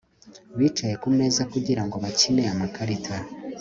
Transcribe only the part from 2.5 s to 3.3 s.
amakarita